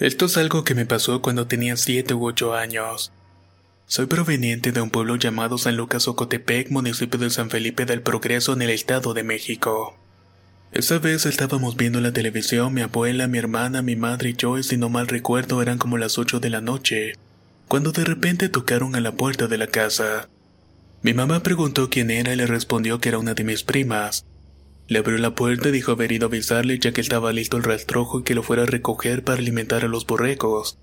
[0.00, 3.12] Esto es algo que me pasó cuando tenía 7 u 8 años.
[3.84, 8.54] Soy proveniente de un pueblo llamado San Lucas Ocotepec, municipio de San Felipe del Progreso
[8.54, 9.98] en el Estado de México.
[10.72, 14.62] Esa vez estábamos viendo la televisión, mi abuela, mi hermana, mi madre y yo, y
[14.62, 17.12] si no mal recuerdo eran como las 8 de la noche,
[17.68, 20.30] cuando de repente tocaron a la puerta de la casa.
[21.02, 24.24] Mi mamá preguntó quién era y le respondió que era una de mis primas.
[24.90, 27.62] Le abrió la puerta y dijo haber ido a avisarle ya que estaba listo el
[27.62, 30.78] rastrojo y que lo fuera a recoger para alimentar a los borregos.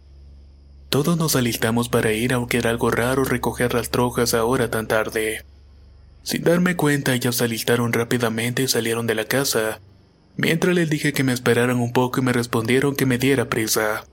[0.87, 5.43] Todos nos alistamos para ir, aunque era algo raro recoger rastrojas ahora tan tarde.
[6.23, 9.81] Sin darme cuenta, ellas se alistaron rápidamente y salieron de la casa.
[10.37, 14.05] Mientras les dije que me esperaran un poco y me respondieron que me diera prisa.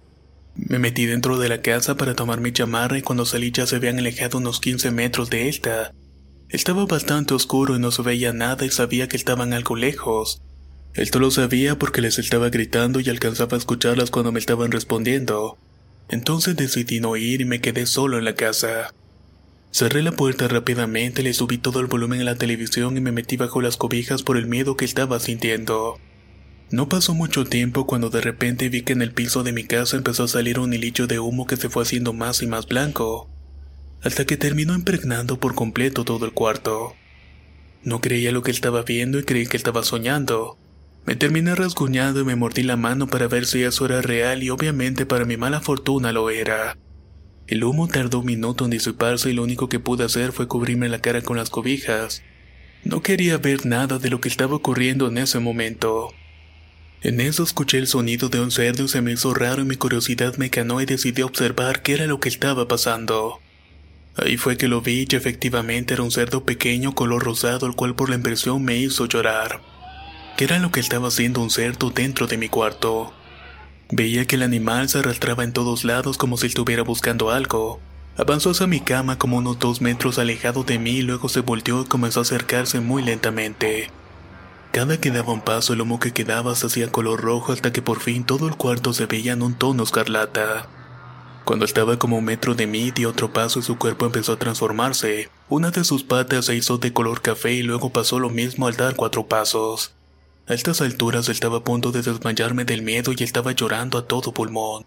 [0.56, 3.76] Me metí dentro de la casa para tomar mi chamarra y cuando salí ya se
[3.76, 5.92] habían alejado unos 15 metros de esta.
[6.48, 10.42] Estaba bastante oscuro y no se veía nada y sabía que estaban algo lejos.
[10.94, 15.58] Esto lo sabía porque les estaba gritando y alcanzaba a escucharlas cuando me estaban respondiendo.
[16.08, 18.94] Entonces decidí no ir y me quedé solo en la casa.
[19.72, 23.36] Cerré la puerta rápidamente, le subí todo el volumen a la televisión y me metí
[23.36, 25.98] bajo las cobijas por el miedo que estaba sintiendo.
[26.70, 29.96] No pasó mucho tiempo cuando de repente vi que en el piso de mi casa
[29.96, 33.33] empezó a salir un hilillo de humo que se fue haciendo más y más blanco
[34.04, 36.94] hasta que terminó impregnando por completo todo el cuarto.
[37.82, 40.58] No creía lo que estaba viendo y creí que estaba soñando.
[41.06, 44.50] Me terminé rasguñando y me mordí la mano para ver si eso era real y
[44.50, 46.78] obviamente para mi mala fortuna lo era.
[47.46, 50.88] El humo tardó un minuto en disiparse y lo único que pude hacer fue cubrirme
[50.88, 52.22] la cara con las cobijas.
[52.84, 56.10] No quería ver nada de lo que estaba ocurriendo en ese momento.
[57.02, 59.76] En eso escuché el sonido de un cerdo y se me hizo raro y mi
[59.76, 63.40] curiosidad me ganó y decidí observar qué era lo que estaba pasando.
[64.16, 67.94] Ahí fue que lo vi y efectivamente era un cerdo pequeño color rosado el cual
[67.94, 69.60] por la impresión me hizo llorar.
[70.36, 73.12] ¿Qué era lo que estaba haciendo un cerdo dentro de mi cuarto?
[73.90, 77.80] Veía que el animal se arrastraba en todos lados como si estuviera buscando algo.
[78.16, 81.82] Avanzó hacia mi cama como unos dos metros alejado de mí y luego se volteó
[81.82, 83.90] y comenzó a acercarse muy lentamente.
[84.70, 87.82] Cada que daba un paso el humo que quedaba se hacía color rojo hasta que
[87.82, 90.68] por fin todo el cuarto se veía en un tono escarlata.
[91.44, 94.38] Cuando estaba como un metro de mí, di otro paso y su cuerpo empezó a
[94.38, 95.28] transformarse.
[95.50, 98.76] Una de sus patas se hizo de color café y luego pasó lo mismo al
[98.76, 99.92] dar cuatro pasos.
[100.46, 104.32] A estas alturas estaba a punto de desmayarme del miedo y estaba llorando a todo
[104.32, 104.86] pulmón.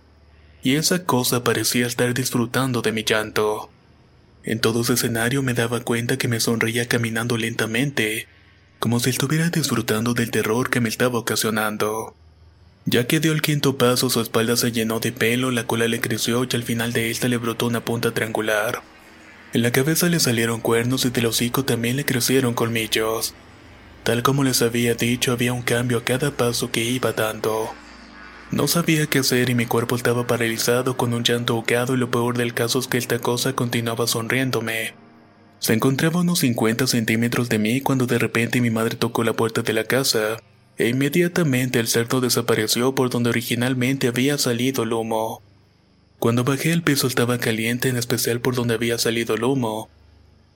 [0.64, 3.70] Y esa cosa parecía estar disfrutando de mi llanto.
[4.44, 8.28] En todo ese escenario me daba cuenta que me sonreía caminando lentamente,
[8.80, 12.16] como si estuviera disfrutando del terror que me estaba ocasionando.
[12.90, 16.00] Ya que dio el quinto paso, su espalda se llenó de pelo, la cola le
[16.00, 18.82] creció y al final de esta le brotó una punta triangular.
[19.52, 23.36] En la cabeza le salieron cuernos y del hocico también le crecieron colmillos.
[24.04, 27.74] Tal como les había dicho, había un cambio a cada paso que iba dando.
[28.52, 32.10] No sabía qué hacer y mi cuerpo estaba paralizado con un llanto ahogado y lo
[32.10, 34.94] peor del caso es que esta cosa continuaba sonriéndome.
[35.60, 39.34] Se encontraba a unos 50 centímetros de mí cuando de repente mi madre tocó la
[39.34, 40.38] puerta de la casa
[40.78, 45.42] e inmediatamente el cerdo desapareció por donde originalmente había salido el humo.
[46.20, 49.90] Cuando bajé el piso estaba caliente, en especial por donde había salido el humo,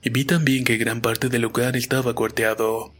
[0.02, 2.92] y vi también que gran parte del lugar estaba cuarteado.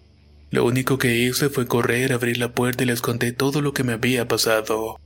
[0.50, 3.84] Lo único que hice fue correr, abrir la puerta y les conté todo lo que
[3.84, 5.00] me había pasado.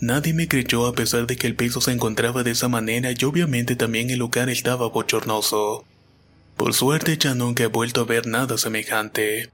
[0.00, 3.24] Nadie me creyó a pesar de que el piso se encontraba de esa manera y
[3.24, 5.84] obviamente también el lugar estaba bochornoso.
[6.56, 9.50] Por suerte ya nunca he vuelto a ver nada semejante.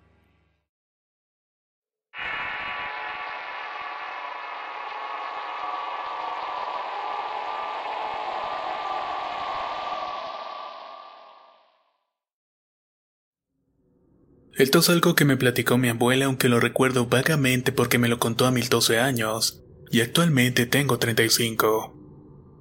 [14.61, 18.19] Esto es algo que me platicó mi abuela, aunque lo recuerdo vagamente porque me lo
[18.19, 21.97] contó a mis 12 años, y actualmente tengo 35.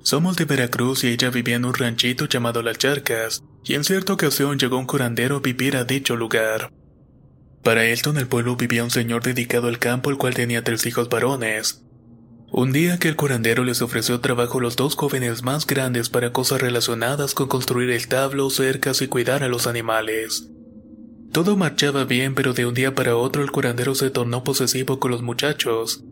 [0.01, 4.13] Somos de Veracruz y ella vivía en un ranchito llamado Las Charcas, y en cierta
[4.13, 6.71] ocasión llegó un curandero a vivir a dicho lugar.
[7.63, 10.85] Para esto en el pueblo vivía un señor dedicado al campo el cual tenía tres
[10.85, 11.83] hijos varones.
[12.49, 16.31] Un día que el curandero les ofreció trabajo a los dos jóvenes más grandes para
[16.31, 20.49] cosas relacionadas con construir establos, cercas y cuidar a los animales.
[21.31, 25.11] Todo marchaba bien, pero de un día para otro el curandero se tornó posesivo con
[25.11, 26.03] los muchachos,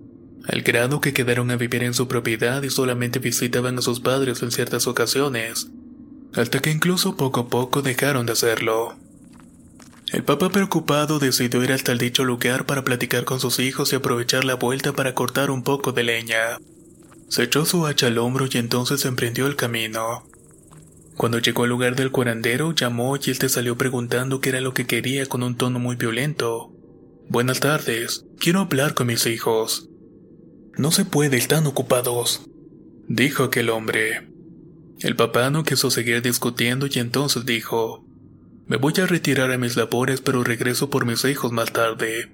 [0.48, 4.44] al grado que quedaron a vivir en su propiedad y solamente visitaban a sus padres
[4.44, 5.70] en ciertas ocasiones,
[6.34, 8.96] hasta que incluso poco a poco dejaron de hacerlo.
[10.14, 13.98] El papá preocupado decidió ir hasta el dicho lugar para platicar con sus hijos y
[13.98, 16.60] aprovechar la vuelta para cortar un poco de leña.
[17.28, 20.24] Se echó su hacha al hombro y entonces emprendió el camino.
[21.18, 24.76] Cuando llegó al lugar del curandero, llamó y él te salió preguntando qué era lo
[24.76, 26.72] que quería con un tono muy violento.
[27.28, 29.90] Buenas tardes, quiero hablar con mis hijos.
[30.78, 32.46] No se puede, están ocupados,
[33.08, 34.30] dijo aquel hombre.
[35.00, 38.06] El papá no quiso seguir discutiendo y entonces dijo,
[38.68, 42.32] me voy a retirar a mis labores, pero regreso por mis hijos más tarde.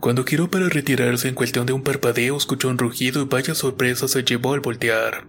[0.00, 4.08] Cuando giró para retirarse en cuestión de un parpadeo, escuchó un rugido y vaya sorpresa
[4.08, 5.26] se llevó al voltear.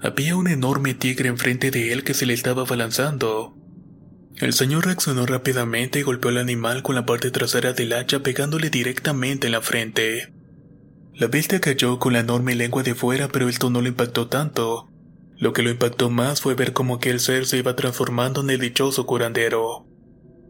[0.00, 3.56] Había un enorme tigre enfrente de él que se le estaba balanzando.
[4.36, 8.70] El señor reaccionó rápidamente y golpeó al animal con la parte trasera del hacha pegándole
[8.70, 10.32] directamente en la frente.
[11.14, 14.88] La bestia cayó con la enorme lengua de fuera, pero esto no lo impactó tanto,
[15.38, 18.58] lo que lo impactó más fue ver cómo aquel ser se iba transformando en el
[18.58, 19.86] dichoso curandero.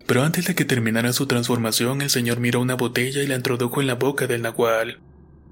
[0.06, 3.82] Pero antes de que terminara su transformación, el señor miró una botella y la introdujo
[3.82, 5.00] en la boca del nahual,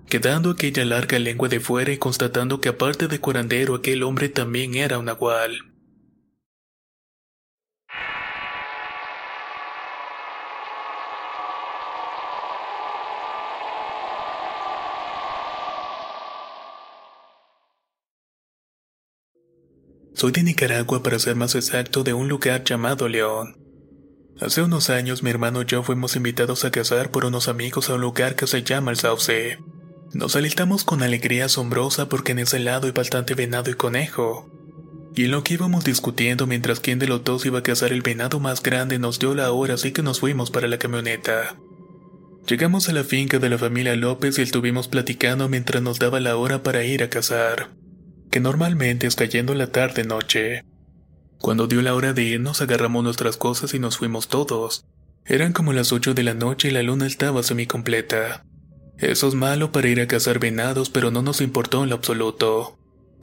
[0.09, 4.75] quedando aquella larga lengua de fuera y constatando que aparte de curandero aquel hombre también
[4.75, 5.73] era un nahual.
[20.15, 23.59] Soy de Nicaragua para ser más exacto de un lugar llamado León.
[24.41, 27.95] Hace unos años mi hermano y yo fuimos invitados a cazar por unos amigos a
[27.97, 29.59] un lugar que se llama el Sauce.
[30.17, 34.51] Nos alistamos con alegría asombrosa porque en ese lado hay bastante venado y conejo.
[35.15, 38.01] Y en lo que íbamos discutiendo mientras quien de los dos iba a cazar el
[38.01, 41.57] venado más grande nos dio la hora así que nos fuimos para la camioneta.
[42.49, 46.37] Llegamos a la finca de la familia López y estuvimos platicando mientras nos daba la
[46.37, 47.77] hora para ir a cazar
[48.31, 50.65] que normalmente es cayendo la tarde-noche.
[51.39, 54.87] Cuando dio la hora de irnos agarramos nuestras cosas y nos fuimos todos.
[55.27, 58.46] Eran como las 8 de la noche y la luna estaba semicompleta.
[58.99, 62.79] Eso es malo para ir a cazar venados, pero no nos importó en lo absoluto.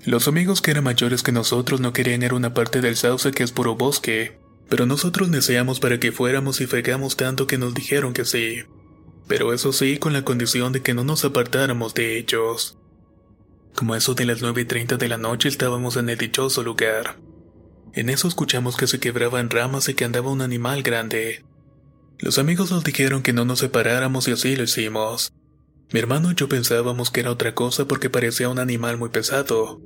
[0.06, 3.32] Los amigos que eran mayores que nosotros no querían ir a una parte del sauce
[3.32, 4.38] que es puro bosque,
[4.70, 8.64] pero nosotros deseamos para que fuéramos y fregamos tanto que nos dijeron que sí.
[9.28, 12.78] Pero eso sí, con la condición de que no nos apartáramos de ellos.
[13.74, 17.18] Como eso de las 9.30 de la noche estábamos en el dichoso lugar.
[17.94, 21.46] En eso escuchamos que se quebraban ramas y que andaba un animal grande.
[22.20, 25.34] Los amigos nos dijeron que no nos separáramos y así lo hicimos.
[25.92, 29.82] Mi hermano y yo pensábamos que era otra cosa porque parecía un animal muy pesado.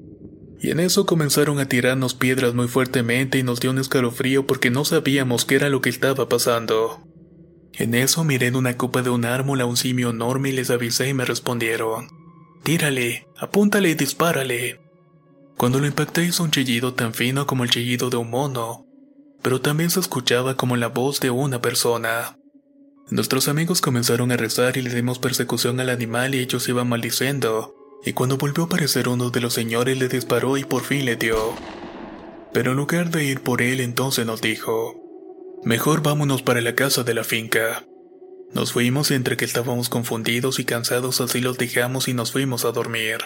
[0.59, 4.71] Y en eso comenzaron a tirarnos piedras muy fuertemente y nos dio un escalofrío porque
[4.71, 7.03] no sabíamos qué era lo que estaba pasando.
[7.73, 10.71] En eso miré en una copa de un árbol a un simio enorme y les
[10.71, 12.07] avisé y me respondieron.
[12.63, 14.81] Tírale, apúntale y dispárale.
[15.57, 18.85] Cuando lo impacté hizo un chillido tan fino como el chillido de un mono,
[19.41, 22.36] pero también se escuchaba como la voz de una persona.
[23.09, 27.73] Nuestros amigos comenzaron a rezar y le dimos persecución al animal y ellos iban maldiciendo,
[28.03, 31.15] y cuando volvió a aparecer uno de los señores le disparó y por fin le
[31.15, 31.55] dio.
[32.51, 35.01] Pero en lugar de ir por él entonces nos dijo,
[35.63, 37.85] mejor vámonos para la casa de la finca.
[38.53, 42.71] Nos fuimos entre que estábamos confundidos y cansados así los dejamos y nos fuimos a
[42.71, 43.19] dormir.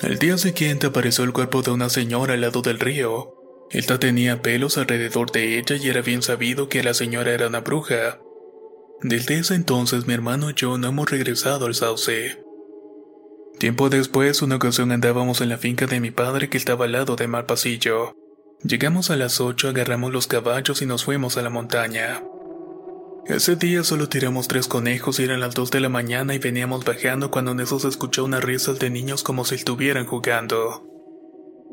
[0.00, 3.34] Al día siguiente apareció el cuerpo de una señora al lado del río.
[3.70, 7.60] Esta tenía pelos alrededor de ella y era bien sabido que la señora era una
[7.60, 8.20] bruja.
[9.02, 12.42] Desde ese entonces mi hermano y yo no hemos regresado al sauce.
[13.58, 17.16] Tiempo después, una ocasión andábamos en la finca de mi padre que estaba al lado
[17.16, 18.14] del mar pasillo.
[18.62, 22.22] Llegamos a las 8, agarramos los caballos y nos fuimos a la montaña.
[23.26, 26.84] Ese día solo tiramos tres conejos y eran las dos de la mañana y veníamos
[26.84, 30.86] bajando cuando en eso se escuchó unas risas de niños como si estuvieran jugando.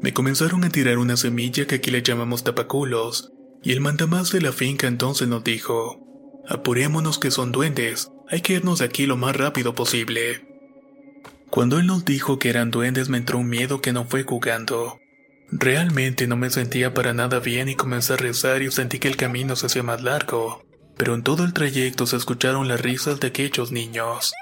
[0.02, 4.42] Me comenzaron a tirar una semilla que aquí le llamamos tapaculos, y el mandamás de
[4.42, 6.07] la finca entonces nos dijo,
[6.48, 10.46] apurémonos que son duendes, hay que irnos de aquí lo más rápido posible.
[11.50, 15.00] Cuando él nos dijo que eran duendes me entró un miedo que no fue jugando.
[15.50, 19.16] Realmente no me sentía para nada bien y comencé a rezar y sentí que el
[19.16, 23.28] camino se hacía más largo pero en todo el trayecto se escucharon las risas de
[23.28, 24.34] aquellos niños.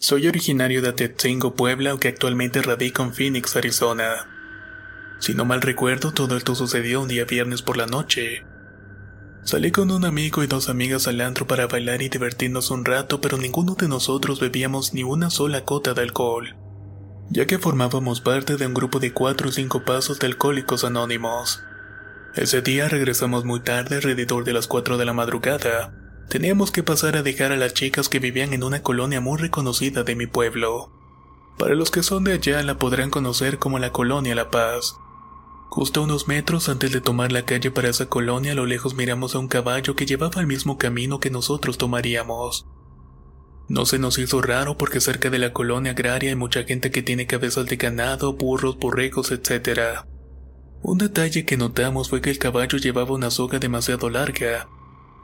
[0.00, 4.28] Soy originario de Atetzingo, Puebla, aunque actualmente radico en Phoenix, Arizona.
[5.18, 8.44] Si no mal recuerdo, todo esto sucedió un día viernes por la noche.
[9.42, 13.20] Salí con un amigo y dos amigas al antro para bailar y divertirnos un rato,
[13.20, 16.54] pero ninguno de nosotros bebíamos ni una sola cota de alcohol,
[17.30, 21.64] ya que formábamos parte de un grupo de cuatro o cinco pasos de alcohólicos anónimos.
[22.36, 25.92] Ese día regresamos muy tarde, alrededor de las 4 de la madrugada.
[26.28, 30.02] Teníamos que pasar a dejar a las chicas que vivían en una colonia muy reconocida
[30.02, 30.92] de mi pueblo.
[31.56, 34.96] Para los que son de allá la podrán conocer como la colonia La Paz.
[35.70, 39.34] Justo unos metros antes de tomar la calle para esa colonia, a lo lejos miramos
[39.34, 42.66] a un caballo que llevaba el mismo camino que nosotros tomaríamos.
[43.68, 47.02] No se nos hizo raro porque cerca de la colonia agraria hay mucha gente que
[47.02, 50.06] tiene cabezas de ganado, burros, borregos, etc.
[50.82, 54.68] Un detalle que notamos fue que el caballo llevaba una soga demasiado larga,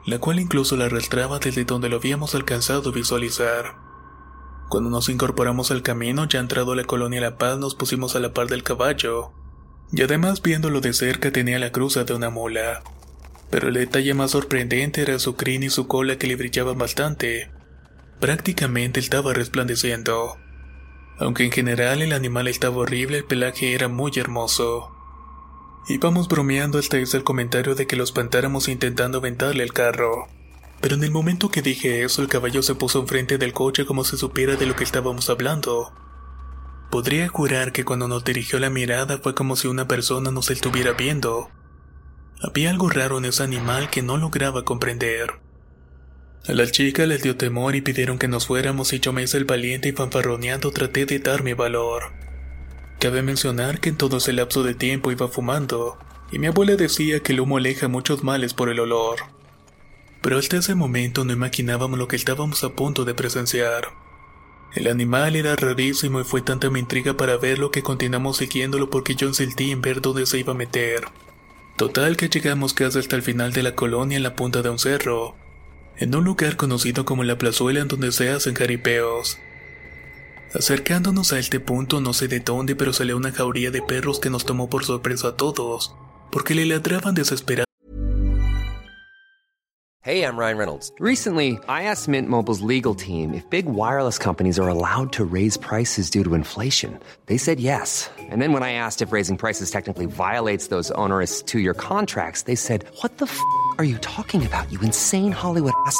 [0.05, 3.77] la cual incluso la arrastraba desde donde lo habíamos alcanzado a visualizar.
[4.69, 8.19] Cuando nos incorporamos al camino, ya entrado a la colonia La Paz, nos pusimos a
[8.19, 9.31] la par del caballo,
[9.91, 12.83] y además viéndolo de cerca tenía la cruza de una mula.
[13.49, 17.51] Pero el detalle más sorprendente era su crin y su cola que le brillaban bastante.
[18.19, 20.37] Prácticamente estaba resplandeciendo.
[21.19, 24.94] Aunque en general el animal estaba horrible, el pelaje era muy hermoso.
[25.87, 30.27] Íbamos bromeando hasta hice el comentario de que lo espantáramos intentando aventarle el carro.
[30.81, 34.03] Pero en el momento que dije eso, el caballo se puso enfrente del coche como
[34.03, 35.93] si supiera de lo que estábamos hablando.
[36.89, 40.93] Podría jurar que cuando nos dirigió la mirada fue como si una persona nos estuviera
[40.93, 41.51] viendo.
[42.41, 45.39] Había algo raro en ese animal que no lograba comprender.
[46.47, 49.37] A la chica les dio temor y pidieron que nos fuéramos y yo me hice
[49.37, 52.24] el valiente y fanfarroneando traté de dar mi valor.
[52.99, 55.97] Cabe mencionar que en todo ese lapso de tiempo iba fumando,
[56.31, 59.17] y mi abuela decía que el humo aleja muchos males por el olor.
[60.21, 63.89] Pero hasta ese momento no imaginábamos lo que estábamos a punto de presenciar.
[64.73, 69.15] El animal era rarísimo y fue tanta mi intriga para verlo que continuamos siguiéndolo porque
[69.15, 71.05] yo insistí en ver dónde se iba a meter.
[71.77, 74.79] Total que llegamos casi hasta el final de la colonia en la punta de un
[74.79, 75.35] cerro,
[75.97, 79.37] en un lugar conocido como la plazuela en donde se hacen jaripeos.
[80.57, 84.29] Acercándonos a este punto no sé de dónde pero salió una jauría de perros que
[84.29, 85.93] nos tomó por sorpresa a todos,
[86.31, 87.65] porque le ladraban desesperados.
[90.01, 90.91] Hey, I'm Ryan Reynolds.
[90.99, 95.57] Recently, I asked Mint Mobile's legal team if big wireless companies are allowed to raise
[95.57, 96.99] prices due to inflation.
[97.25, 98.09] They said yes.
[98.29, 102.55] And then when I asked if raising prices technically violates those onerous two-year contracts, they
[102.55, 103.37] said, "What the f***
[103.79, 104.71] are you talking about?
[104.71, 105.99] You insane Hollywood ass."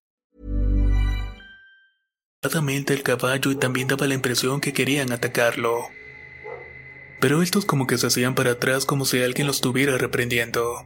[2.43, 5.89] El caballo y también daba la impresión que querían atacarlo.
[7.19, 10.83] Pero estos como que se hacían para atrás como si alguien los estuviera reprendiendo.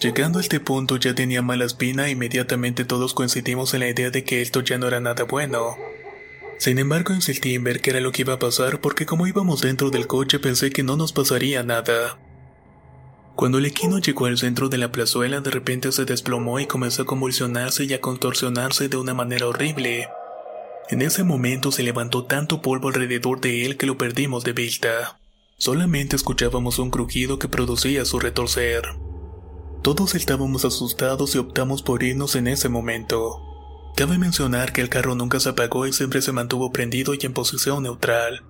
[0.00, 4.10] Llegando a este punto ya tenía mala espina e inmediatamente todos coincidimos en la idea
[4.10, 5.76] de que esto ya no era nada bueno.
[6.58, 9.60] Sin embargo insistí en ver qué era lo que iba a pasar porque como íbamos
[9.60, 12.18] dentro del coche pensé que no nos pasaría nada.
[13.36, 17.02] Cuando el equino llegó al centro de la plazuela de repente se desplomó y comenzó
[17.02, 20.08] a convulsionarse y a contorsionarse de una manera horrible.
[20.88, 25.18] En ese momento se levantó tanto polvo alrededor de él que lo perdimos de vista.
[25.58, 28.84] Solamente escuchábamos un crujido que producía su retorcer.
[29.82, 33.40] Todos estábamos asustados y optamos por irnos en ese momento.
[33.96, 37.32] Cabe mencionar que el carro nunca se apagó y siempre se mantuvo prendido y en
[37.32, 38.44] posición neutral.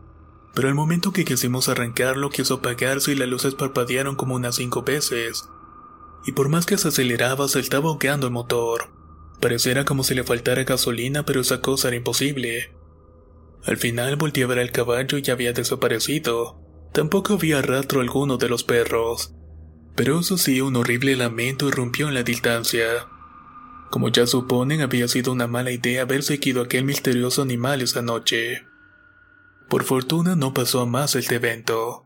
[0.54, 4.82] Pero al momento que quisimos arrancarlo quiso apagarse y las luces parpadearon como unas cinco
[4.82, 5.44] veces.
[6.26, 8.95] Y por más que se aceleraba se estaba ahogueando el motor.
[9.40, 12.70] Pareciera como si le faltara gasolina, pero esa cosa era imposible.
[13.64, 16.60] Al final volteé a ver al caballo y había desaparecido.
[16.92, 19.34] Tampoco había rastro alguno de los perros.
[19.94, 22.86] Pero eso sí, un horrible lamento irrumpió en la distancia.
[23.90, 28.66] Como ya suponen, había sido una mala idea haber seguido aquel misterioso animal esa noche.
[29.68, 32.05] Por fortuna no pasó a más este evento.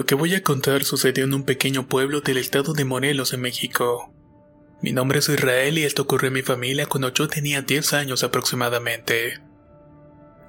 [0.00, 3.42] Lo que voy a contar sucedió en un pequeño pueblo del estado de Morelos, en
[3.42, 4.10] México.
[4.80, 8.24] Mi nombre es Israel y esto ocurrió en mi familia cuando yo tenía 10 años
[8.24, 9.40] aproximadamente.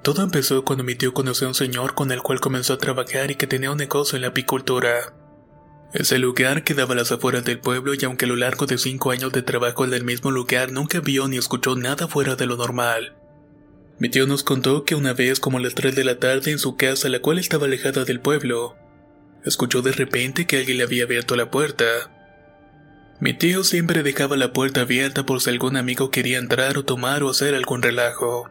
[0.02, 3.30] Todo empezó cuando mi tío conoció a un señor con el cual comenzó a trabajar
[3.30, 5.12] y que tenía un negocio en la apicultura.
[5.92, 9.10] Ese lugar quedaba a las afueras del pueblo y aunque a lo largo de 5
[9.10, 12.56] años de trabajo en el mismo lugar nunca vio ni escuchó nada fuera de lo
[12.56, 13.16] normal.
[13.98, 16.58] Mi tío nos contó que una vez como a las 3 de la tarde en
[16.58, 18.78] su casa, la cual estaba alejada del pueblo,
[19.44, 21.84] escuchó de repente que alguien le había abierto la puerta.
[23.20, 27.22] Mi tío siempre dejaba la puerta abierta por si algún amigo quería entrar o tomar
[27.22, 28.50] o hacer algún relajo.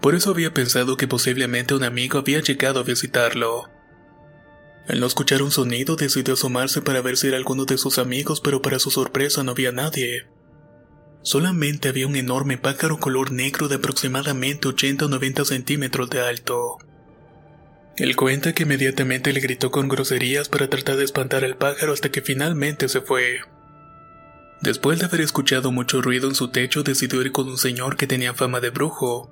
[0.00, 3.70] Por eso había pensado que posiblemente un amigo había llegado a visitarlo.
[4.86, 8.40] Al no escuchar un sonido decidió asomarse para ver si era alguno de sus amigos,
[8.42, 10.26] pero para su sorpresa no había nadie.
[11.22, 16.76] Solamente había un enorme pájaro color negro de aproximadamente 80 o 90 centímetros de alto.
[17.96, 22.10] Él cuenta que inmediatamente le gritó con groserías para tratar de espantar al pájaro hasta
[22.10, 23.38] que finalmente se fue.
[24.60, 28.06] Después de haber escuchado mucho ruido en su techo, decidió ir con un señor que
[28.06, 29.30] tenía fama de brujo,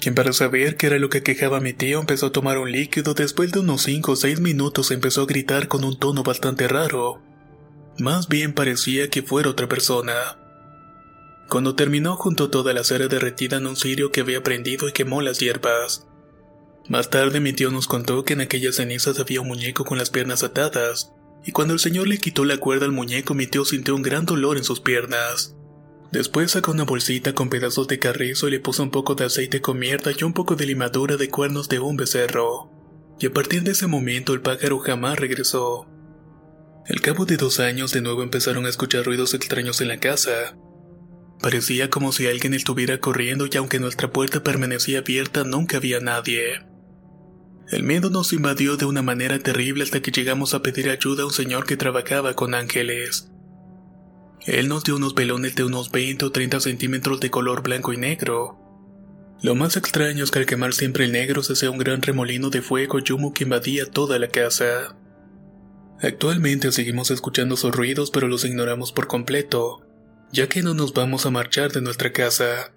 [0.00, 2.72] quien para saber qué era lo que quejaba a mi tío empezó a tomar un
[2.72, 6.66] líquido, después de unos 5 o 6 minutos empezó a gritar con un tono bastante
[6.68, 7.20] raro.
[7.98, 10.38] Más bien parecía que fuera otra persona.
[11.50, 15.20] Cuando terminó juntó toda la cera derretida en un cirio que había prendido y quemó
[15.20, 16.06] las hierbas.
[16.88, 20.10] Más tarde mi tío nos contó que en aquellas cenizas había un muñeco con las
[20.10, 21.12] piernas atadas,
[21.44, 24.26] y cuando el señor le quitó la cuerda al muñeco mi tío sintió un gran
[24.26, 25.54] dolor en sus piernas.
[26.12, 29.60] Después sacó una bolsita con pedazos de carrizo y le puso un poco de aceite
[29.60, 32.70] con y un poco de limadura de cuernos de un becerro.
[33.20, 35.86] Y a partir de ese momento el pájaro jamás regresó.
[36.88, 40.56] Al cabo de dos años de nuevo empezaron a escuchar ruidos extraños en la casa.
[41.40, 46.69] Parecía como si alguien estuviera corriendo y aunque nuestra puerta permanecía abierta nunca había nadie.
[47.70, 51.26] El miedo nos invadió de una manera terrible hasta que llegamos a pedir ayuda a
[51.26, 53.30] un señor que trabajaba con ángeles.
[54.44, 57.96] Él nos dio unos velones de unos 20 o 30 centímetros de color blanco y
[57.96, 58.58] negro.
[59.40, 62.50] Lo más extraño es que al quemar siempre el negro se hacía un gran remolino
[62.50, 64.96] de fuego y humo que invadía toda la casa.
[66.00, 69.86] Actualmente seguimos escuchando esos ruidos pero los ignoramos por completo,
[70.32, 72.72] ya que no nos vamos a marchar de nuestra casa.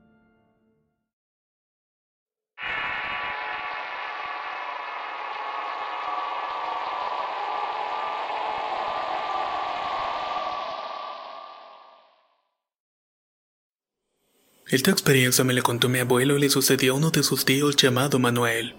[14.73, 17.75] Esta experiencia me la contó mi abuelo y le sucedió a uno de sus tíos
[17.75, 18.73] llamado Manuel.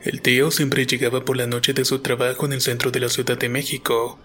[0.00, 3.10] El tío siempre llegaba por la noche de su trabajo en el centro de la
[3.10, 4.18] Ciudad de México.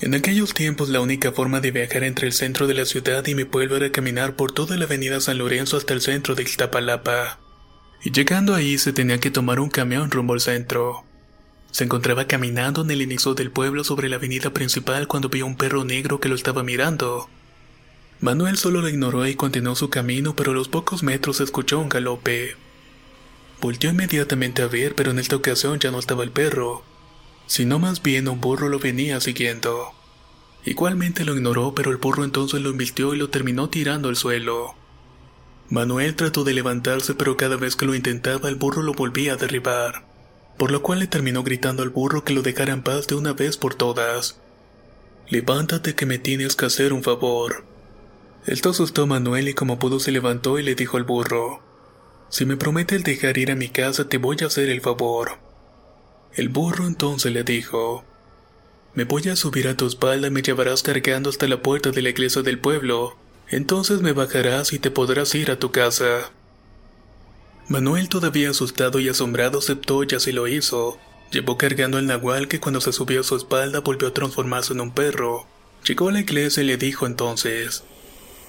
[0.00, 3.34] En aquellos tiempos la única forma de viajar entre el centro de la ciudad y
[3.34, 7.38] mi pueblo era caminar por toda la avenida San Lorenzo hasta el centro de Iztapalapa.
[8.02, 11.04] Y llegando ahí se tenía que tomar un camión rumbo al centro.
[11.70, 15.58] Se encontraba caminando en el inicio del pueblo sobre la avenida principal cuando vio un
[15.58, 17.28] perro negro que lo estaba mirando.
[18.22, 21.88] Manuel solo lo ignoró y continuó su camino, pero a los pocos metros escuchó un
[21.88, 22.54] galope.
[23.60, 26.84] Volteó inmediatamente a ver, pero en esta ocasión ya no estaba el perro,
[27.48, 29.88] sino más bien un burro lo venía siguiendo.
[30.64, 34.76] Igualmente lo ignoró, pero el burro entonces lo invirtió y lo terminó tirando al suelo.
[35.68, 39.36] Manuel trató de levantarse, pero cada vez que lo intentaba el burro lo volvía a
[39.36, 40.06] derribar,
[40.58, 43.32] por lo cual le terminó gritando al burro que lo dejara en paz de una
[43.32, 44.38] vez por todas.
[45.28, 47.71] Levántate que me tienes que hacer un favor.
[48.46, 51.62] Esto asustó a Manuel y como pudo se levantó y le dijo al burro,
[52.28, 55.38] Si me prometes dejar ir a mi casa te voy a hacer el favor.
[56.34, 58.04] El burro entonces le dijo,
[58.94, 62.02] Me voy a subir a tu espalda y me llevarás cargando hasta la puerta de
[62.02, 63.16] la iglesia del pueblo,
[63.48, 66.32] entonces me bajarás y te podrás ir a tu casa.
[67.68, 70.98] Manuel todavía asustado y asombrado aceptó y así lo hizo.
[71.30, 74.80] Llevó cargando al nahual que cuando se subió a su espalda volvió a transformarse en
[74.80, 75.46] un perro.
[75.86, 77.84] Llegó a la iglesia y le dijo entonces,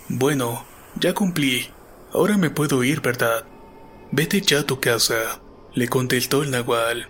[0.10, 0.66] bueno,
[1.00, 1.70] ya cumplí.
[2.12, 3.46] Ahora me puedo ir, ¿verdad?
[4.12, 5.42] Vete ya a tu casa,
[5.74, 7.08] le contestó el nahual.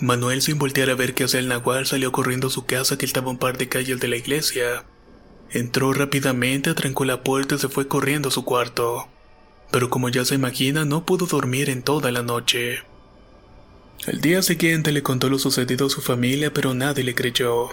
[0.00, 3.06] Manuel, sin voltear a ver qué hacía el nahual, salió corriendo a su casa que
[3.06, 4.84] estaba un par de calles de la iglesia.
[5.50, 9.08] Entró rápidamente, atrancó la puerta y se fue corriendo a su cuarto.
[9.70, 12.78] pero como ya se imagina no pudo dormir en toda la noche.
[14.06, 17.70] El día siguiente le contó lo sucedido a su familia, pero nadie le creyó.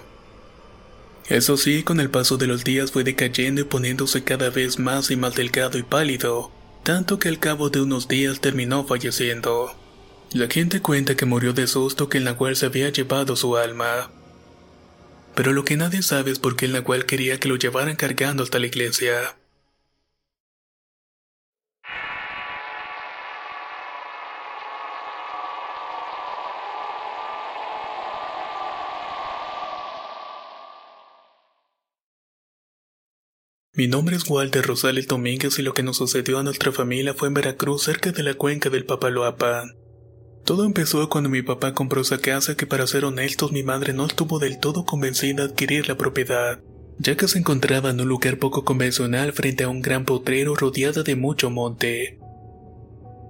[1.31, 5.11] Eso sí, con el paso de los días fue decayendo y poniéndose cada vez más
[5.11, 6.51] y más delgado y pálido,
[6.83, 9.73] tanto que al cabo de unos días terminó falleciendo.
[10.33, 14.11] La gente cuenta que murió de susto que el Nahual se había llevado su alma.
[15.33, 18.43] Pero lo que nadie sabe es por qué el Nahual quería que lo llevaran cargando
[18.43, 19.37] hasta la iglesia.
[33.73, 37.29] Mi nombre es Walter Rosales Domínguez y lo que nos sucedió a nuestra familia fue
[37.29, 39.77] en Veracruz, cerca de la cuenca del Papaloapan.
[40.43, 44.05] Todo empezó cuando mi papá compró esa casa que para ser honestos mi madre no
[44.05, 46.59] estuvo del todo convencida de adquirir la propiedad,
[46.97, 51.03] ya que se encontraba en un lugar poco convencional frente a un gran potrero rodeada
[51.03, 52.19] de mucho monte.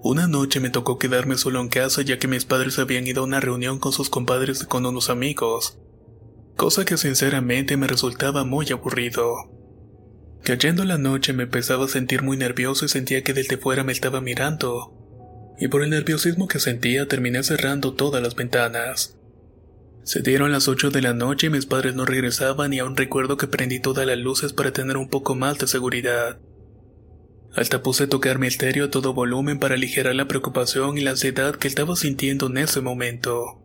[0.01, 3.25] Una noche me tocó quedarme solo en casa ya que mis padres habían ido a
[3.25, 5.77] una reunión con sus compadres y con unos amigos,
[6.57, 9.60] cosa que sinceramente me resultaba muy aburrido.
[10.43, 13.91] Cayendo la noche me empezaba a sentir muy nervioso y sentía que desde fuera me
[13.91, 14.97] estaba mirando.
[15.59, 19.17] Y por el nerviosismo que sentía terminé cerrando todas las ventanas.
[20.03, 23.37] Se dieron las 8 de la noche y mis padres no regresaban y aún recuerdo
[23.37, 26.39] que prendí todas las luces para tener un poco más de seguridad.
[27.53, 31.11] Hasta puse a tocar mi estéreo a todo volumen para aligerar la preocupación y la
[31.11, 33.60] ansiedad que estaba sintiendo en ese momento.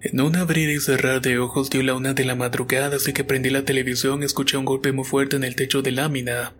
[0.00, 3.24] En un abrir y cerrar de ojos dio la una de la madrugada, así que
[3.24, 6.54] prendí la televisión y escuché un golpe muy fuerte en el techo de lámina.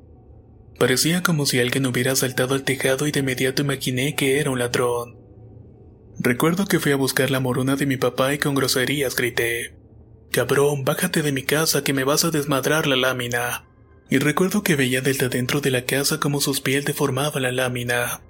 [0.76, 4.58] Parecía como si alguien hubiera saltado al tejado y de inmediato imaginé que era un
[4.58, 5.16] ladrón.
[6.18, 9.76] Recuerdo que fui a buscar la moruna de mi papá y con groserías grité:
[10.32, 13.68] Cabrón, bájate de mi casa que me vas a desmadrar la lámina.
[14.10, 18.20] Y recuerdo que veía desde dentro de la casa como sus pies deformaban la lámina.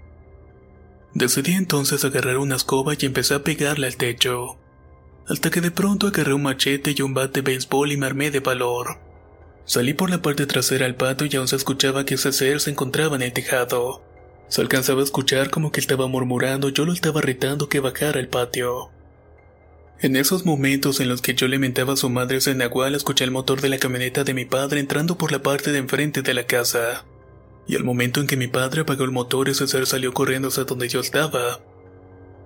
[1.15, 4.59] Decidí entonces agarrar una escoba y empecé a pegarle al techo
[5.29, 8.31] hasta que de pronto agarré un machete y un bate de béisbol y me armé
[8.31, 8.99] de valor.
[9.65, 12.71] Salí por la parte trasera al patio y aún se escuchaba que ese ser se
[12.71, 14.03] encontraba en el tejado.
[14.49, 18.29] Se alcanzaba a escuchar como que estaba murmurando, yo lo estaba retando que bajara al
[18.29, 18.91] patio.
[20.01, 23.25] En esos momentos en los que yo le mentaba a su madre en Nahual, escuché
[23.25, 26.35] el motor de la camioneta de mi padre entrando por la parte de enfrente de
[26.35, 27.05] la casa.
[27.67, 30.65] Y al momento en que mi padre apagó el motor, ese ser salió corriendo hacia
[30.65, 31.61] donde yo estaba.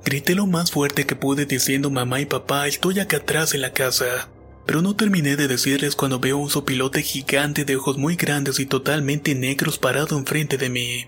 [0.04, 3.72] Grité lo más fuerte que pude diciendo mamá y papá, estoy acá atrás en la
[3.72, 4.28] casa.
[4.66, 8.66] Pero no terminé de decirles cuando veo un sopilote gigante de ojos muy grandes y
[8.66, 11.06] totalmente negros parado enfrente de mí.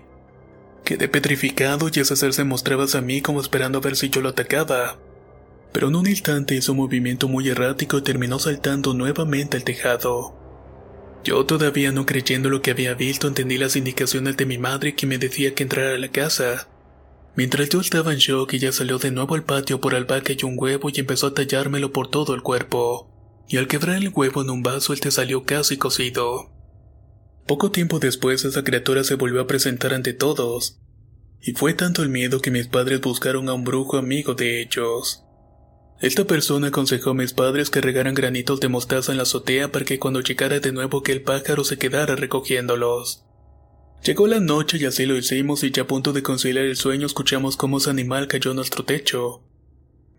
[0.83, 4.29] Quedé petrificado y ese ser se a mí como esperando a ver si yo lo
[4.29, 4.97] atacaba.
[5.73, 10.35] Pero en un instante hizo un movimiento muy errático y terminó saltando nuevamente al tejado.
[11.23, 15.07] Yo todavía no creyendo lo que había visto entendí las indicaciones de mi madre que
[15.07, 16.67] me decía que entrara a la casa.
[17.35, 20.55] Mientras yo estaba en shock, ella salió de nuevo al patio por albahaca y un
[20.57, 23.11] huevo y empezó a tallármelo por todo el cuerpo.
[23.49, 26.51] Y al quebrar el huevo en un vaso, él te salió casi cocido.
[27.45, 30.79] Poco tiempo después, esa criatura se volvió a presentar ante todos.
[31.41, 35.21] Y fue tanto el miedo que mis padres buscaron a un brujo amigo de ellos.
[35.99, 39.85] Esta persona aconsejó a mis padres que regaran granitos de mostaza en la azotea para
[39.85, 43.25] que cuando llegara de nuevo que el pájaro se quedara recogiéndolos.
[44.05, 47.07] Llegó la noche y así lo hicimos y ya a punto de conciliar el sueño
[47.07, 49.41] escuchamos cómo ese animal cayó a nuestro techo.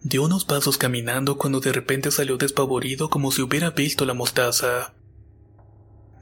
[0.03, 4.93] Dio unos pasos caminando cuando de repente salió despavorido como si hubiera visto la mostaza.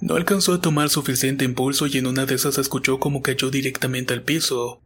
[0.03, 4.13] No alcanzó a tomar suficiente impulso y en una de esas escuchó como cayó directamente
[4.13, 4.83] al piso,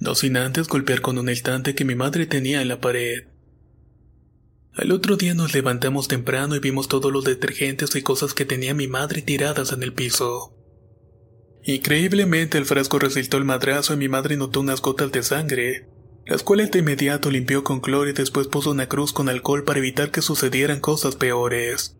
[0.00, 3.24] no sin antes golpear con un estante que mi madre tenía en la pared.
[4.72, 8.72] Al otro día nos levantamos temprano y vimos todos los detergentes y cosas que tenía
[8.72, 10.54] mi madre tiradas en el piso.
[11.68, 15.86] Increíblemente el frasco resultó el madrazo y mi madre notó unas gotas de sangre,
[16.24, 19.78] las cuales de inmediato limpió con cloro y después puso una cruz con alcohol para
[19.78, 21.94] evitar que sucedieran cosas peores.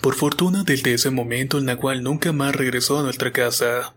[0.00, 3.96] Por fortuna desde ese momento el nahual nunca más regresó a nuestra casa.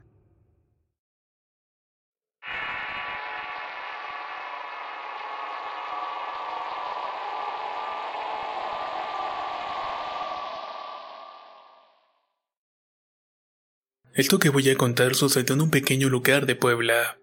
[14.17, 17.19] Esto que voy a contar sucedió en un pequeño lugar de Puebla.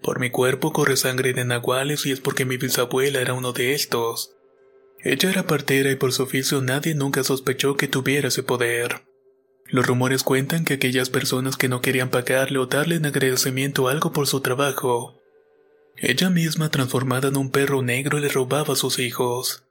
[0.00, 3.74] Por mi cuerpo corre sangre de nahuales y es porque mi bisabuela era uno de
[3.74, 4.34] estos.
[5.04, 9.04] Ella era partera y por su oficio nadie nunca sospechó que tuviera ese poder.
[9.66, 14.14] Los rumores cuentan que aquellas personas que no querían pagarle o darle en agradecimiento algo
[14.14, 15.20] por su trabajo,
[15.98, 19.64] ella misma transformada en un perro negro le robaba a sus hijos.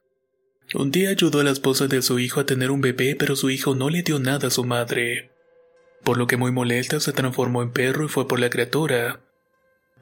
[0.75, 3.49] Un día ayudó a la esposa de su hijo a tener un bebé pero su
[3.49, 5.31] hijo no le dio nada a su madre.
[6.05, 9.19] Por lo que muy molesta se transformó en perro y fue por la criatura.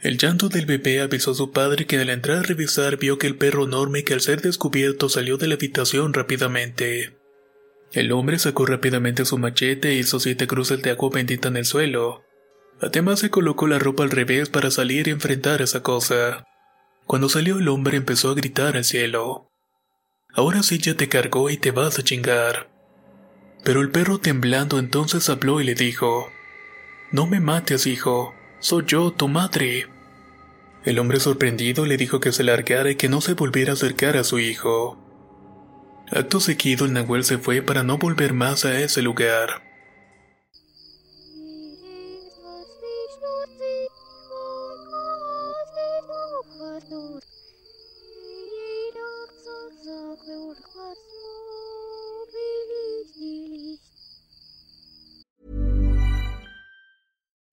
[0.02, 3.26] El llanto del bebé avisó a su padre que al entrar a revisar vio que
[3.26, 7.18] el perro enorme que al ser descubierto salió de la habitación rápidamente.
[7.94, 11.66] El hombre sacó rápidamente su machete e hizo siete cruces de agua bendita en el
[11.66, 12.24] suelo.
[12.82, 16.44] Además se colocó la ropa al revés para salir y enfrentar esa cosa.
[17.06, 19.48] Cuando salió el hombre empezó a gritar al cielo.
[20.34, 22.73] Ahora sí ya te cargó y te vas a chingar.
[23.64, 26.30] Pero el perro temblando entonces habló y le dijo,
[27.12, 29.88] No me mates, hijo, soy yo, tu madre.
[30.84, 34.18] El hombre sorprendido le dijo que se largara y que no se volviera a acercar
[34.18, 34.98] a su hijo.
[36.12, 39.73] Acto seguido el Nahuel se fue para no volver más a ese lugar.